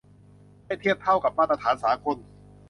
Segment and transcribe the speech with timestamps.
[0.65, 2.17] ให้เทียบเท่ากับมาตรฐานสากล